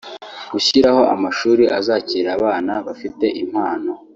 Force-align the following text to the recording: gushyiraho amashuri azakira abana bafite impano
gushyiraho 0.51 1.01
amashuri 1.15 1.63
azakira 1.77 2.29
abana 2.37 2.73
bafite 2.87 3.25
impano 3.43 3.91